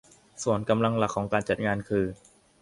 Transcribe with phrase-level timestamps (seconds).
[0.43, 2.05] ส่วนกำลังหลักของการจัดงานคือ